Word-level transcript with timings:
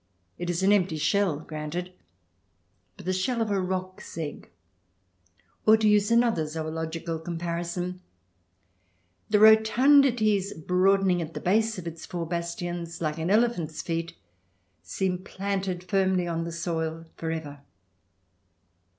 It 0.39 0.49
is 0.49 0.63
an 0.63 0.71
empty 0.71 0.97
shell— 0.97 1.39
granted— 1.47 1.93
but 2.97 3.05
the 3.05 3.13
shell 3.13 3.39
of 3.39 3.51
a 3.51 3.61
roc's 3.61 4.17
egg, 4.17 4.49
or, 5.67 5.77
to 5.77 5.87
use 5.87 6.09
another 6.09 6.47
zoological 6.47 7.19
comparison, 7.19 8.01
the 9.29 9.37
rotundities 9.37 10.53
broadening 10.55 11.21
at 11.21 11.35
the 11.35 11.39
base 11.39 11.77
of 11.77 11.85
its 11.85 12.07
four 12.07 12.25
bastions, 12.25 12.99
like 12.99 13.19
an 13.19 13.29
elephant's 13.29 13.83
feet, 13.83 14.15
seem 14.81 15.19
planted 15.19 15.83
firmly 15.83 16.25
on 16.27 16.45
the 16.45 16.51
soil 16.51 17.05
for 17.15 17.29
ever. 17.29 17.59